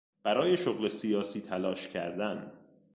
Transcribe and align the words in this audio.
برای 0.23 0.57
شغل 0.57 0.89
سیاسی 0.89 1.41
تلاش 1.41 1.87
کردن 1.87 2.51